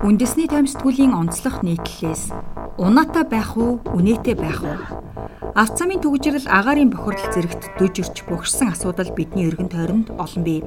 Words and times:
Үндэсний 0.00 0.48
таймсдгуулийн 0.48 1.12
онцлог 1.12 1.60
нийтлэлээс 1.60 2.32
унаатай 2.80 3.24
байх 3.28 3.52
уу, 3.60 3.84
үнэтэй 3.92 4.32
байх 4.32 4.64
уу? 4.64 5.11
Авт 5.52 5.76
замын 5.76 6.00
төгжрэл 6.00 6.48
агаарын 6.48 6.88
бохирдол 6.88 7.28
зэрэгт 7.28 7.76
дүжирч 7.76 8.24
богшсон 8.24 8.72
асуудал 8.72 9.12
бидний 9.12 9.52
эргэн 9.52 9.68
тойронд 9.68 10.08
олон 10.16 10.42
бий. 10.48 10.64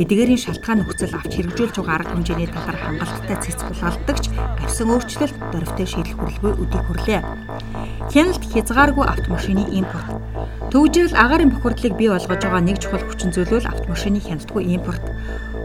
Эдгээрийн 0.00 0.40
шалтгаан 0.40 0.80
нөхцөл 0.80 1.12
авч 1.12 1.36
хэрэгжүүлж 1.36 1.76
байгаа 1.76 1.96
арга 2.00 2.16
хэмжээний 2.16 2.48
талаар 2.48 2.78
хангалттай 2.80 3.36
цэц 3.36 3.60
булгаалдагч 3.68 4.24
гарсан 4.32 4.88
өөрчлөлт 4.96 5.36
дөрвтэй 5.52 5.86
шийдэл 5.92 6.16
хүрэлгүй 6.16 6.52
өдийг 6.56 6.84
хүрлээ. 6.88 7.20
Хяналт 8.08 8.44
хязгааргүй 8.48 9.04
автомашины 9.04 9.64
импорт. 9.76 10.08
Төгжрэл 10.72 11.12
агаарын 11.12 11.52
бохирдлыг 11.52 11.94
бий 12.00 12.08
болгож 12.08 12.40
байгаа 12.40 12.64
нэг 12.64 12.80
чухал 12.80 13.04
хүчин 13.04 13.28
зүйл 13.36 13.60
бол 13.60 13.68
автомашины 13.68 14.24
хяналтгүй 14.24 14.72
импорт. 14.72 15.04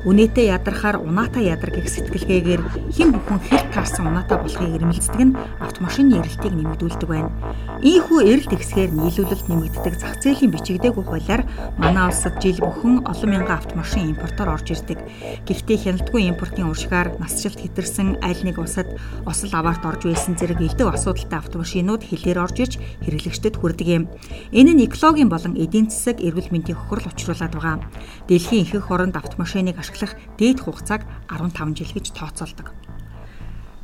Үнэтэй 0.03 0.51
ядархаар 0.51 0.99
унаатай 0.99 1.47
ядар 1.47 1.71
гэх 1.71 1.87
сэтгэлгээгээр 1.87 2.91
хэн 2.91 3.09
бүхэн 3.15 3.39
хэр 3.39 3.63
таарсан 3.71 4.11
унаатай 4.11 4.35
болохыг 4.35 4.75
ирмэлцдэг 4.75 5.21
нь 5.23 5.37
автомашины 5.63 6.19
эрэлтийг 6.19 6.51
нэмэгдүүлдэг 6.59 7.07
байна. 7.07 7.31
Ийхүү 7.79 8.19
эрэлт 8.27 8.51
ихсгээр 8.51 8.91
нийлүүлэлт 8.99 9.47
нэмэгддэг 9.47 9.95
зах 9.95 10.19
зээлийн 10.19 10.51
бичигдээгүй 10.51 11.07
хуулиар 11.07 11.47
манай 11.79 12.11
улсад 12.11 12.35
жил 12.43 12.59
бүхэн 12.59 13.07
олон 13.07 13.29
мянган 13.31 13.63
автомашин 13.63 14.11
импортоор 14.11 14.59
орж 14.59 14.75
ирдэг. 14.75 14.99
Гэхдээ 15.47 15.77
хяналтгүй 15.79 16.21
импортын 16.35 16.67
уршигаар 16.67 17.15
насжилт 17.23 17.63
хэтэрсэн 17.63 18.19
аль 18.19 18.43
нэг 18.43 18.59
улсад 18.59 18.91
осол 19.23 19.55
аваарт 19.55 19.87
орж 19.87 20.03
байсан 20.03 20.35
зэрэг 20.35 20.59
элдв 20.59 20.91
асуудалтай 20.91 21.39
автомашинууд 21.39 22.03
хилээр 22.03 22.43
орж 22.43 22.57
ирж 22.59 22.73
хэрэглэгчдэд 23.07 23.55
хүрдэг 23.55 23.87
юм. 23.87 24.03
Энэ 24.51 24.75
нь 24.75 24.83
экологийн 24.83 25.31
болон 25.31 25.55
эдийн 25.55 25.87
засаг 25.87 26.19
эрүүл 26.19 26.51
мэндийн 26.51 26.75
хохирол 26.75 27.07
учруулад 27.07 27.55
байгаа. 27.55 27.79
Дэлхийн 28.27 28.67
ихэнх 28.67 28.91
оронд 28.91 29.15
автомашиныг 29.15 29.79
ашиглах 29.79 29.92
ашиглах 29.93 30.17
дээд 30.41 30.65
хугацааг 30.65 31.05
15 31.29 31.77
жил 31.77 31.91
гэж 31.93 32.17
тооцоолдог. 32.17 32.73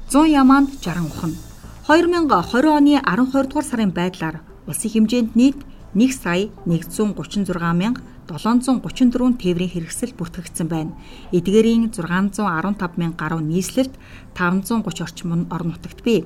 100 0.09 0.25
ямаанд 0.25 0.69
60 0.81 1.05
ухна. 1.05 1.37
2020 1.85 2.65
оны 2.65 2.97
12 2.97 3.49
дугаар 3.49 3.65
сарын 3.65 3.93
байдлаар 3.93 4.41
улсын 4.65 4.89
хэмжээнд 4.89 5.31
нийт 5.37 5.59
1 5.93 6.13
сая 6.13 6.49
136 6.65 7.53
мянга 7.77 8.01
734 8.29 9.41
тээврийн 9.41 9.73
хэрэгсэл 9.73 10.13
бүртгэгдсэн 10.13 10.67
байна. 10.69 10.93
Эдгээрийн 11.33 11.89
615 11.89 12.97
мянга 12.97 13.17
гаруй 13.17 13.41
нийслэлд 13.41 13.93
530 14.37 15.01
орчим 15.01 15.49
орон 15.49 15.73
нутагт 15.73 16.01
бий. 16.05 16.25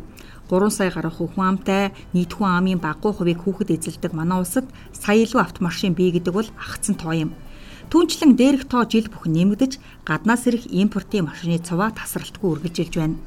3 0.51 0.69
сая 0.69 0.91
гаруй 0.91 1.11
хүн 1.11 1.47
амтай 1.47 1.95
нийт 2.11 2.35
хүн 2.35 2.51
амын 2.59 2.79
баггүй 2.83 3.11
хувийг 3.15 3.39
хүүхэд 3.43 3.71
эзэлдэг 3.71 4.11
манай 4.11 4.43
улсад 4.43 4.67
сая 4.91 5.23
илүү 5.23 5.39
автомашин 5.39 5.95
бий 5.95 6.11
гэдэг 6.11 6.33
бол 6.35 6.49
агцсан 6.59 6.95
тоо 6.99 7.15
юм. 7.15 7.31
Түүнчлэн 7.93 8.33
дээрх 8.33 8.65
тоо 8.73 8.89
жил 8.89 9.05
бүхэн 9.05 9.37
нэмэгдэж 9.37 9.77
гаднаас 10.01 10.49
ирэх 10.49 10.65
импортын 10.65 11.29
машины 11.29 11.61
цуваа 11.61 11.93
тасралтгүй 11.93 12.57
үргэлжилж 12.57 12.97
байна. 12.97 13.21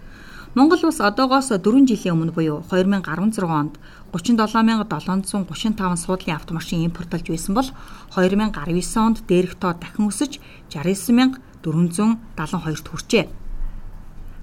Монгол 0.58 0.90
улс 0.90 0.98
одоогоос 0.98 1.54
4 1.54 1.62
жилийн 1.86 2.18
өмнө 2.18 2.34
буюу 2.34 2.66
2016 2.66 3.46
онд 3.46 3.78
37735 4.10 6.02
суудлын 6.02 6.34
автомашин 6.34 6.82
импортлж 6.82 7.30
байсан 7.30 7.54
бол 7.54 7.70
2019 8.10 8.58
онд 8.98 9.22
дээрх 9.30 9.54
тоо 9.54 9.78
дахин 9.78 10.10
өсөж 10.10 10.42
69472-т 10.74 12.90
хүрчээ. 12.90 13.30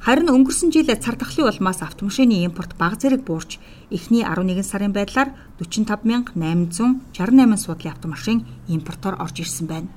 Харин 0.08 0.32
өнгөрсөн 0.32 0.72
жил 0.72 0.88
цар 0.88 1.20
тахлын 1.20 1.52
улмаас 1.52 1.84
автомашины 1.84 2.48
импорт 2.48 2.80
бага 2.80 2.96
зэрэг 2.96 3.28
буурч 3.28 3.60
эхний 3.92 4.24
11 4.24 4.64
сарын 4.64 4.96
байдлаар 4.96 5.36
45868 5.60 7.12
суудлын 7.60 7.92
автомашин 7.92 8.48
импортоор 8.72 9.20
орж 9.20 9.44
ирсэн 9.44 9.68
байна. 9.68 9.92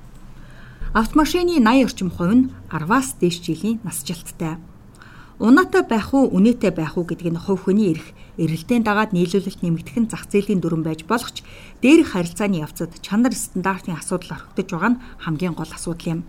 Автомашины 0.93 1.59
80 1.59 1.83
орчим 1.83 2.09
хувь 2.09 2.33
нь 2.33 2.49
10-аас 2.71 3.19
дээш 3.19 3.43
жилийн 3.43 3.79
насжилттай. 3.83 4.55
Унаатай 5.37 5.83
байх 5.83 6.13
уу, 6.15 6.31
үнэтэй 6.31 6.71
байх 6.71 6.95
уу 6.97 7.03
гэдэг 7.03 7.27
нь 7.27 7.37
хувь 7.37 7.67
хүний 7.67 7.91
эрх, 7.91 8.15
эрэлтийн 8.39 8.87
дагаад 8.87 9.11
нийлүүлэлт 9.11 9.61
нэмэгдэх 9.61 9.97
нь 9.99 10.09
зах 10.09 10.31
зээлийн 10.31 10.63
дүрэн 10.63 10.87
байж 10.87 11.03
болох 11.03 11.29
ч 11.35 11.43
дээрх 11.83 12.15
харилцааны 12.15 12.63
явцад 12.63 12.95
чанар 13.03 13.35
стандартын 13.35 13.99
асуудал 13.99 14.39
орхигдож 14.39 14.67
байгаа 14.71 14.91
нь 14.95 15.01
хамгийн 15.21 15.53
гол 15.59 15.69
асуудал 15.69 16.07
юм. 16.07 16.21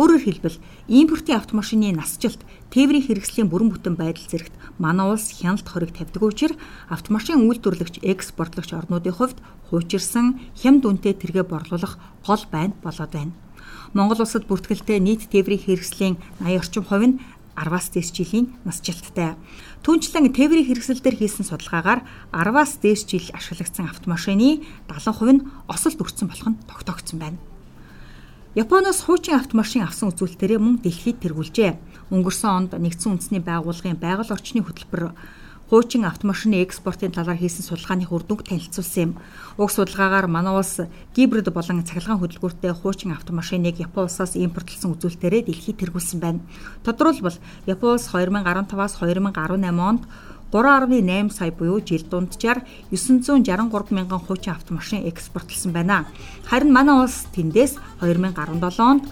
Өөрөөр 0.00 0.22
хэлбэл 0.24 0.58
импортын 0.88 1.36
автомашины 1.36 1.92
насжилт, 1.92 2.40
тээврийн 2.72 3.04
хэрэгслийн 3.06 3.48
бүрэн 3.52 3.70
бүтэн 3.70 3.94
байдал 4.00 4.26
зэрэгт 4.26 4.56
манай 4.80 5.12
улс 5.12 5.28
хяналт 5.28 5.68
хориг 5.68 5.92
тавьдаг 5.92 6.24
учраас 6.24 6.58
автомашин 6.88 7.44
үйлдвэрлэгч, 7.46 8.00
экспортлогч 8.02 8.72
орнуудын 8.76 9.14
хувьд 9.14 9.38
хуучирсан 9.70 10.40
хямд 10.56 10.84
үнэтэй 10.84 11.14
тэргээ 11.16 11.44
борлуулах 11.48 11.96
гол 12.26 12.44
байна 12.50 12.74
болоод 12.82 13.12
байна. 13.12 13.32
Монгол 13.94 14.24
улсад 14.24 14.48
бүртгэлтэй 14.48 14.98
нийт 14.98 15.28
тээврийн 15.30 15.62
хэрэгслийн 15.62 16.14
80 16.42 16.58
орчим 16.58 16.84
хувь 16.86 17.06
нь 17.06 17.18
10-аас 17.56 17.88
дээш 17.94 18.10
жилийн 18.12 18.52
насжилттай. 18.64 19.34
Түүнчлэн 19.84 20.32
тээврийн 20.32 20.66
хэрэгсэл 20.68 21.00
дээр 21.00 21.16
хийсэн 21.16 21.46
судалгаагаар 21.48 22.04
10-аас 22.34 22.82
дээш 22.82 23.02
жил 23.08 23.26
ашиглагдсан 23.32 23.88
автомашины 23.88 24.60
70% 24.90 25.32
нь 25.32 25.46
осолд 25.70 26.00
өртсөн 26.02 26.28
болох 26.28 26.48
нь 26.52 26.60
тогтоогдсон 26.68 27.18
байна. 27.18 27.38
Японоос 28.56 29.04
хуучин 29.04 29.36
автомашин 29.36 29.84
авсан 29.84 30.12
үзүүлэлтээрээ 30.12 30.60
мөн 30.60 30.80
дэлхийд 30.80 31.20
тэргүүлжээ. 31.20 32.08
Өнгөрсөн 32.08 32.50
онд 32.56 32.72
нэгдсэн 32.72 33.12
үндэсний 33.12 33.44
байгууллагын 33.44 34.00
байгаль 34.00 34.32
орчны 34.32 34.64
хөтөлбөр 34.64 35.12
хуучин 35.68 36.04
автомашины 36.04 36.62
экспортын 36.62 37.10
талаар 37.10 37.36
хийсэн 37.36 37.66
судалгааны 37.66 38.06
үр 38.06 38.22
дүнг 38.22 38.46
танилцуулсан 38.46 39.02
юм. 39.02 39.18
Уг 39.58 39.70
судалгаагаар 39.70 40.30
манай 40.30 40.54
улс 40.54 40.86
гибрид 41.14 41.50
болон 41.50 41.82
цахилгаан 41.82 42.22
хөдөлгөөртэй 42.22 42.70
хуучин 42.70 43.10
автомашиныг 43.10 43.82
Япон 43.82 44.06
улсаас 44.06 44.38
импортлсон 44.38 44.94
үзүүлэлтээрээ 44.94 45.50
дэлхийд 45.50 45.82
тэргүүлсэн 45.82 46.20
байна. 46.22 46.40
Тодорхойлбол 46.86 47.34
Япон 47.66 47.98
улс 47.98 48.06
2015-аас 48.14 48.94
2018 49.02 49.74
онд 49.74 50.06
3.8 50.52 51.30
сая 51.34 51.50
буюу 51.50 51.82
жил 51.82 52.06
дунджаар 52.06 52.62
963 52.94 53.90
мянган 53.90 54.22
хуучин 54.22 54.54
автомашин 54.54 55.02
экспортлсон 55.10 55.72
байна. 55.72 56.06
Харин 56.46 56.72
манай 56.72 57.02
улс 57.02 57.26
тэндээс 57.34 57.74
2017 58.00 58.78
онд 58.78 59.02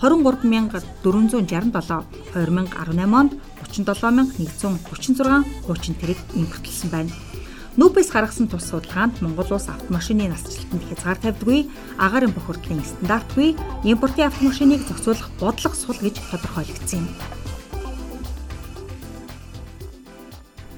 23467 0.00 2.04
2018 2.34 3.14
онд 3.14 3.32
37136 3.74 5.66
хуучин 5.66 5.94
тэрэг 5.98 6.18
импортлсон 6.34 6.90
байна. 6.90 7.10
Нүбэс 7.74 8.14
гаргасан 8.14 8.46
тус 8.46 8.70
судалгаанд 8.70 9.18
Монгол 9.18 9.50
улс 9.50 9.66
автомашины 9.66 10.30
насжилтанд 10.30 10.86
хязгаар 10.86 11.18
тавьдаггүй, 11.18 11.66
агаарын 11.98 12.30
бохирдлын 12.30 12.86
стандартгүй, 12.86 13.58
импортын 13.82 14.30
автомашиныг 14.30 14.86
зохицуулах 14.86 15.30
бодлого 15.42 15.74
сул 15.74 15.98
гэж 15.98 16.22
тодорхойлогдсон 16.30 17.02
юм. 17.02 17.08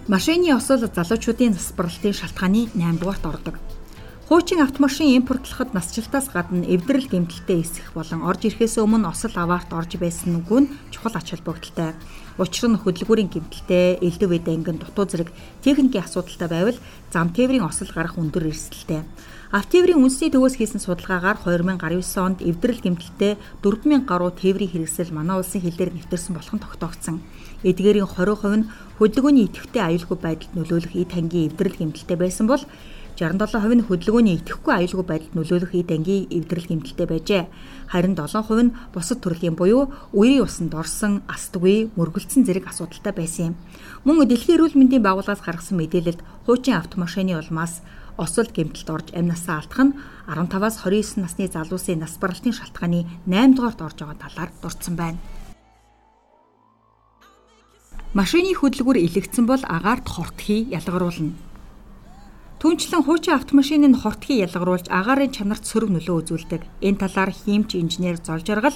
Машины 0.08 0.54
осол 0.56 0.80
залуучуудын 0.80 1.52
засварлалтын 1.52 2.16
шалтгааны 2.16 2.72
8 2.72 2.96
дугаарт 2.96 3.26
ордог. 3.26 3.56
Хуучин 4.26 4.58
автомашин 4.60 5.14
импортлоход 5.22 5.70
насжилтаас 5.70 6.34
гадна 6.34 6.66
эвдрэл 6.66 7.06
гэмтэлтэй 7.06 7.62
эсэх 7.62 7.94
болон 7.94 8.26
орж 8.26 8.50
ирэхээс 8.50 8.82
өмнө 8.82 9.06
осол 9.06 9.30
аваарт 9.38 9.70
орж 9.70 10.02
байсан 10.02 10.42
үгүй 10.42 10.66
нь 10.66 10.70
чухал 10.90 11.14
ач 11.14 11.30
холбогдолтой. 11.30 11.94
Учир 12.34 12.66
нь 12.66 12.74
хөдөлгүүрийн 12.74 13.30
гэмтэлтэй, 13.30 14.02
элдв 14.02 14.34
эд 14.34 14.50
ангин 14.50 14.82
дутуу 14.82 15.06
зэрэг 15.06 15.30
техникийн 15.62 16.02
асуудалтай 16.02 16.50
байвал 16.50 16.78
зам 17.14 17.30
тээврийн 17.30 17.70
осол 17.70 17.86
гарах 17.94 18.18
өндөр 18.18 18.50
эрсдэлтэй. 18.50 19.06
Автеврийн 19.54 20.02
үндэсний 20.02 20.34
төвөөс 20.34 20.58
хийсэн 20.58 20.82
судалгаагаар 20.82 21.38
2019 21.46 22.02
онд 22.18 22.42
эвдрэл 22.42 22.82
гэмтэлтэй 22.82 23.38
4000 23.62 24.10
гаруй 24.10 24.34
тээврийн 24.34 24.74
хэрэгсэл 24.74 25.14
манай 25.14 25.38
улсын 25.38 25.62
хил 25.62 25.78
дээр 25.78 25.94
нэвтэрсэн 25.94 26.34
болох 26.34 26.50
нь 26.50 26.64
тогтоогдсон. 26.66 27.22
Эдгээрийн 27.62 28.10
20% 28.10 28.58
нь 28.58 28.68
хөдөлгөөний 28.98 29.46
идэвхтэй 29.46 29.86
аюулгүй 29.86 30.18
байдалд 30.18 30.52
нөлөөлөх 30.58 30.98
эд 30.98 31.14
хангийн 31.14 31.54
эвдрэл 31.54 31.78
гэмтэлтэй 31.78 32.18
байсан 32.18 32.50
бол 32.50 32.66
67% 33.16 33.80
нь 33.80 33.86
хөдөлгөөний 33.88 34.36
идэвхгүй 34.44 34.72
аюулгүй 34.76 35.06
байдалд 35.08 35.34
нөлөөлөх 35.40 35.72
эд 35.72 35.88
ангийн 35.88 36.28
эвдрэл 36.28 36.68
гэмтэлтэй 36.68 37.08
байжээ. 37.08 37.44
Харин 37.88 38.12
7% 38.12 38.60
нь 38.60 38.74
бусад 38.92 39.24
төрлийн 39.24 39.56
буюу 39.56 39.88
үерийн 40.12 40.44
усанд 40.44 40.76
орсон, 40.76 41.24
астгүй, 41.24 41.88
мөргөлдсөн 41.96 42.44
зэрэг 42.44 42.68
асуудалтай 42.68 43.16
байсан 43.16 43.44
юм. 43.50 43.54
Мөн 44.04 44.28
Дэлхийн 44.28 44.60
эрүүл 44.60 44.76
мэндийн 44.76 45.00
байгууллагаас 45.00 45.40
гаргасан 45.40 45.80
мэдээлэлд 45.80 46.20
хуучин 46.44 46.76
автомашины 46.76 47.40
улмаас 47.40 47.80
осол 48.20 48.48
гэмтэлд 48.52 48.88
орж 48.92 49.08
амнасаа 49.16 49.64
алдах 49.64 49.80
нь 49.80 49.96
15-аас 50.28 50.76
29 50.84 51.24
насны 51.24 51.48
залуусын 51.48 52.04
нас 52.04 52.20
баралтын 52.20 52.52
шалтгааны 52.52 53.08
8 53.24 53.56
дугаарт 53.56 53.80
орж 53.80 53.96
байгаа 54.04 54.20
талаар 54.20 54.50
дурдсан 54.60 54.96
байна. 54.96 55.20
Машины 58.16 58.52
хөдөлгүүр 58.56 58.96
илэгдсэн 58.96 59.44
бол 59.44 59.60
агаарт 59.64 60.08
хортхий 60.08 60.68
ялгаруулна. 60.72 61.55
Түүнчлэн 62.56 63.04
хуучин 63.04 63.36
автомашин 63.36 63.84
нь 63.84 64.00
хортхий 64.00 64.40
ялгаруулж 64.40 64.88
агаарын 64.88 65.28
чанарт 65.28 65.68
сөрөг 65.68 65.92
нөлөө 65.92 66.16
үзүүлдэг. 66.24 66.62
Энэ 66.80 67.00
талаар 67.04 67.28
хиймч 67.28 67.76
инженер 67.76 68.16
зол 68.16 68.40
жаргал 68.40 68.72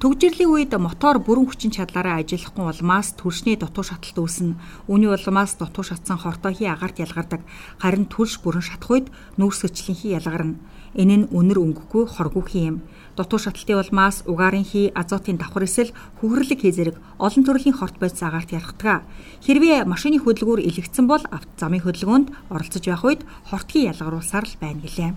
Төгжрлийн 0.00 0.48
үед 0.48 0.72
мотор 0.80 1.20
бүрэн 1.20 1.44
хүчин 1.44 1.76
чадлаараа 1.76 2.24
ажиллахгүй 2.24 2.64
улмаас 2.64 3.12
түлшний 3.20 3.60
дутуу 3.60 3.84
шаталт 3.84 4.16
үүснэ. 4.16 4.56
Үүний 4.88 5.12
улмаас 5.12 5.60
дутуу 5.60 5.84
шатсан 5.84 6.16
хортоохийн 6.16 6.72
агаарт 6.72 7.04
ялгардаг. 7.04 7.44
Харин 7.76 8.08
түлш 8.08 8.40
бүрэн 8.40 8.64
шатах 8.64 8.88
үед 8.88 9.06
нүүрсгчлэнхий 9.36 10.16
ялгарна. 10.16 10.56
Энэ 10.96 11.16
нь 11.20 11.28
үнэр 11.28 11.60
өнгөхгүй 11.60 12.16
хоргүйх 12.16 12.48
юм. 12.56 12.80
Дутуу 13.12 13.44
шаталтын 13.44 13.76
улмаас 13.76 14.24
угаарын 14.24 14.64
хий, 14.64 14.88
азотын 14.88 15.36
давхар 15.36 15.68
эсэл 15.68 15.92
хөхрлөг 16.24 16.64
хий 16.64 16.72
зэрэг 16.72 16.96
олон 17.20 17.44
төрлийн 17.44 17.76
хорт 17.76 18.00
бодис 18.00 18.24
агаарт 18.24 18.56
ялгадаг. 18.56 19.04
Хэрвээ 19.44 19.84
машины 19.84 20.16
хөдөлгүүр 20.16 20.64
илэгдсэн 20.64 21.04
бол 21.04 21.20
авто 21.28 21.52
замын 21.60 21.84
хөдөлгөөнд 21.84 22.48
оролцож 22.48 22.84
байх 22.88 23.04
үед 23.04 23.20
хортгийн 23.52 23.92
ялгаруулсаар 23.92 24.48
л 24.48 24.56
байна 24.64 24.80
гэлээ. 24.80 25.12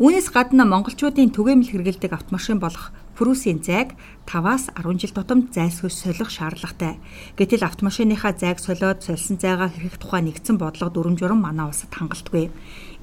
Үүнээс 0.00 0.32
гадна 0.32 0.64
монголчуудын 0.64 1.28
түгээмэл 1.28 1.70
хэрэгэлдэг 1.76 2.10
автомашин 2.16 2.56
болох 2.56 2.90
Прусийн 3.20 3.60
зайг 3.60 4.00
5-аас 4.24 4.72
10 4.80 4.96
жил 4.96 5.12
тутамд 5.12 5.52
зайлсхийж 5.52 5.92
солих 5.92 6.32
шаардлагатай. 6.32 6.96
Гэтэл 7.36 7.68
автомашиныхаа 7.68 8.32
зайг 8.32 8.64
солиод 8.64 9.04
сольсон 9.04 9.36
зайгаа 9.36 9.68
хэрхэх 9.68 10.00
тухай 10.00 10.24
нэгдсэн 10.24 10.56
бодлого 10.56 10.88
дүрм 10.88 11.20
журам 11.20 11.44
манай 11.44 11.68
улсад 11.68 11.92
хангалтгүй. 11.92 12.48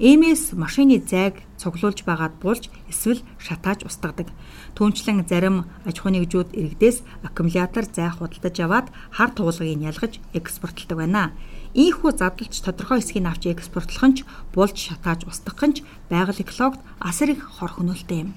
Иймээс 0.02 0.58
машины 0.58 0.98
зайг 0.98 1.38
цуглуулж 1.54 2.02
байгаад 2.02 2.34
булж 2.42 2.66
эсвэл 2.90 3.22
шатааж 3.38 3.86
устгадаг. 3.86 4.26
Түүнчлэн 4.74 5.22
зарим 5.22 5.70
аж 5.86 6.02
ахуйн 6.02 6.18
нэгжүүд 6.18 6.50
иргэдээс 6.50 7.06
аккумулятор 7.22 7.86
зай 7.86 8.10
худалдаж 8.10 8.56
аваад 8.58 8.90
хар 9.14 9.30
туулгыг 9.30 9.78
ялгаж 9.78 10.18
экспортлдог 10.34 10.98
байна. 10.98 11.30
Ийхүү 11.78 12.18
задлж 12.18 12.58
тодорхой 12.58 12.98
хэсгийг 12.98 13.22
авч 13.22 13.54
экспортлох 13.54 14.02
нь 14.02 14.16
ч 14.18 14.26
булж 14.50 14.74
шатааж 14.74 15.30
устгах 15.30 15.62
нь 15.62 15.74
ч 15.78 15.86
байгаль 16.10 16.42
экологид 16.42 16.82
асар 16.98 17.30
их 17.30 17.46
хор 17.46 17.70
хөнөөлтэй 17.78 18.26
юм. 18.26 18.34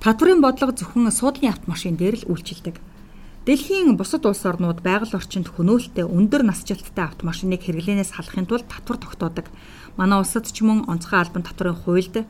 Татврын 0.00 0.40
бодлого 0.40 0.72
зөвхөн 0.72 1.12
суудлын 1.12 1.52
автомашин 1.52 2.00
дээр 2.00 2.24
л 2.24 2.32
үйлчилдэг. 2.32 2.80
Дэлхийн 3.44 4.00
бусад 4.00 4.24
улс 4.24 4.48
орнууд 4.48 4.80
байгаль 4.80 5.12
орчинд 5.12 5.52
хөнөөлтөй 5.52 6.08
өндөр 6.08 6.40
насжилттай 6.40 7.04
автомашиныг 7.04 7.60
хэрэглэнээс 7.60 8.16
халахын 8.16 8.48
тулд 8.48 8.64
татвар 8.64 8.96
тогтоодог. 8.96 9.52
Манай 10.00 10.24
улсад 10.24 10.48
ч 10.48 10.64
мөн 10.64 10.88
онцгой 10.88 11.20
албан 11.20 11.44
татврын 11.44 11.76
хуульд 11.76 12.24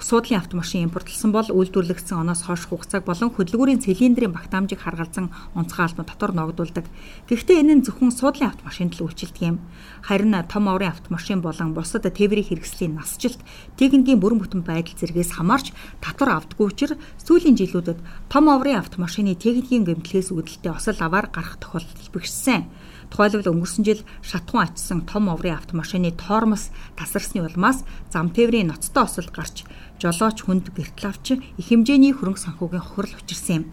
суудлын 0.00 0.40
автомашин 0.40 0.86
импортлсон 0.86 1.32
бол 1.32 1.48
үйлдвэрлэгдсэн 1.48 2.20
оноос 2.20 2.44
хойш 2.44 2.68
хугацааг 2.68 3.08
болон 3.08 3.32
хөдөлгүүрийн 3.32 3.80
цилиндрийн 3.80 4.32
багтаамжийг 4.36 4.80
харгалзан 4.84 5.32
онцгой 5.56 5.88
албан 5.88 6.04
татвар 6.04 6.32
ногдуулдаг. 6.36 6.84
Гэхдээ 7.28 7.64
энэ 7.64 7.74
нь 7.80 7.84
зөвхөн 7.88 8.12
суудлын 8.12 8.52
автомашинд 8.52 8.92
л 9.00 9.08
үйлчилдэг 9.08 9.42
юм. 9.42 9.58
Харин 10.04 10.36
том 10.52 10.68
оврын 10.68 10.92
автомашин 10.92 11.40
болон 11.40 11.72
бусад 11.72 12.04
тээврийн 12.04 12.44
хэрэгслийн 12.44 12.94
насжилт, 13.00 13.40
техникийн 13.80 14.20
бүрэн 14.20 14.40
бүтэн 14.44 14.62
байдал 14.68 15.00
зэргээс 15.00 15.40
хамаарч 15.40 15.72
татвар 16.04 16.44
авдаггүй 16.44 16.66
учраас 16.68 17.00
сүүлийн 17.24 17.56
жилүүдэд 17.56 17.98
том 18.28 18.52
оврын 18.52 18.84
автомашины 18.84 19.32
техникийн 19.32 19.88
гэмтлээс 19.88 20.28
үүдэлтэй 20.28 20.76
осол 20.76 21.00
аваар 21.00 21.32
гарах 21.32 21.56
тохиолдол 21.56 22.12
бэхжсэн. 22.12 22.68
Тухайлбал 23.06 23.54
өнгөрсөн 23.54 23.84
жил 23.86 24.02
шатхуун 24.18 24.66
ачсан 24.66 25.06
том 25.06 25.30
оврын 25.30 25.54
автомашины 25.54 26.10
тоормос 26.10 26.74
тасарсны 26.98 27.38
улмаас 27.38 27.86
зам 28.10 28.34
тээврийн 28.34 28.66
ноцтой 28.66 29.06
осол 29.06 29.30
гарч 29.30 29.62
жолооч 30.00 30.38
хүнд 30.44 30.72
гэртэл 30.76 31.08
авч 31.08 31.26
их 31.36 31.66
хэмжээний 31.66 32.12
хөрөнгө 32.14 32.44
санхүүгийн 32.44 32.84
хохирол 32.84 33.18
учирсан 33.20 33.56
юм. 33.56 33.64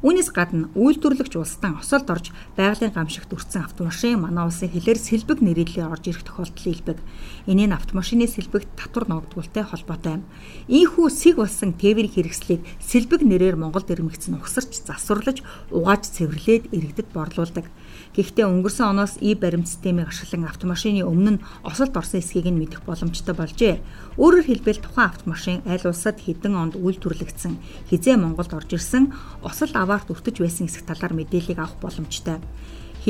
Үүнээс 0.00 0.32
гадна 0.32 0.72
үйлдвэрлэгч 0.80 1.36
улсдан 1.36 1.76
осолд 1.76 2.08
орж 2.08 2.32
байгалийн 2.56 2.96
гамшигт 2.96 3.36
өртсөн 3.36 3.68
автомашин 3.68 4.24
манай 4.24 4.48
улсын 4.48 4.72
хилээр 4.72 4.96
сэлбэг 4.96 5.44
нэрэлээр 5.44 5.92
орж 5.92 6.04
ирэх 6.08 6.24
тохиолдол 6.24 6.72
илбэг. 6.72 6.98
Энэ 7.44 7.68
нь 7.68 7.76
автомашины 7.76 8.24
сэлбэгт 8.24 8.80
татвар 8.80 9.04
ногдуултай 9.12 9.60
холбоотой 9.60 10.16
юм. 10.16 10.24
Ийхүү 10.72 11.06
сэг 11.12 11.36
болсон 11.36 11.76
тээврийн 11.76 12.16
хэрэгслийг 12.16 12.64
сэлбэг 12.80 13.20
нэрээр 13.28 13.60
Монголд 13.60 13.92
ирмэгцэн 13.92 14.40
угсарч 14.40 14.72
засварлаж 14.88 15.44
угааж 15.68 16.08
цэвэрлээд 16.08 16.72
иргэдэд 16.72 17.12
борлуулдаг. 17.12 17.68
Гэхдээ 18.10 18.42
өнгөрсөн 18.42 18.90
оноос 18.90 19.22
и 19.22 19.38
баримт 19.38 19.70
системийг 19.70 20.10
ашиглан 20.10 20.50
автомашины 20.50 21.06
өмнө 21.06 21.30
нь 21.38 21.42
осолд 21.62 21.94
орсон 21.94 22.18
эсхийг 22.18 22.50
нь 22.50 22.58
мэдэх 22.58 22.82
боломжтой 22.82 23.38
болжээ. 23.38 23.78
Өөрөөр 24.18 24.46
хэлбэл 24.50 24.82
тухайн 24.82 25.14
автомашин 25.14 25.62
аль 25.62 25.86
улсад 25.86 26.18
хэдэн 26.18 26.58
онд 26.58 26.74
үйлдвэрлэгдсэн, 26.74 27.86
хизээ 27.86 28.18
Монголд 28.18 28.50
орж 28.50 28.74
ирсэн, 28.74 29.14
осол 29.46 29.70
аваарт 29.78 30.10
өртөж 30.10 30.42
байсан 30.42 30.66
эсэх 30.66 30.82
талаар 30.90 31.14
мэдээллийг 31.14 31.62
авах 31.62 31.78
боломжтой 31.78 32.42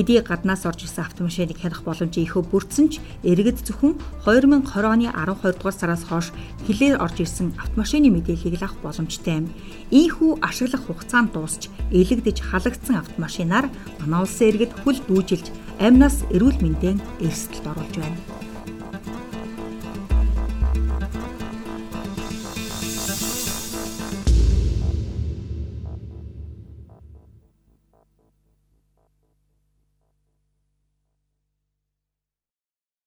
хэдий 0.01 0.25
гаднаас 0.25 0.65
орж 0.65 0.89
ирсэн 0.89 1.05
автомашиныг 1.05 1.61
хянах 1.61 1.85
боломжийг 1.85 2.25
ихөө 2.25 2.49
бүрдсэн 2.49 2.87
ч 2.89 3.05
иргэд 3.21 3.61
зөвхөн 3.61 4.01
2020 4.25 4.89
оны 4.89 5.13
12 5.13 5.61
дугаар 5.61 5.77
сараас 5.77 6.09
хойш 6.09 6.33
хилээр 6.65 6.97
орж 7.05 7.21
ирсэн 7.21 7.53
автомашины 7.61 8.09
мэдээллийг 8.09 8.65
авах 8.65 8.81
боломжтой 8.81 9.45
юм. 9.45 9.53
Ийхүү 9.93 10.41
ашиглах 10.41 10.89
хугацаа 10.89 11.29
нь 11.29 11.33
дуусч 11.37 11.69
элэгдэж 11.93 12.41
халагдсан 12.41 12.97
автомашинаар 12.97 13.69
манай 14.01 14.25
улсын 14.25 14.49
иргэд 14.49 14.73
хөл 14.81 15.01
дүүжилж 15.05 15.47
амнаас 15.85 16.25
эрүүл 16.33 16.65
мэндийн 16.65 16.97
эрсдэлд 17.21 17.69
оруулж 17.69 17.95
байна. 18.01 18.40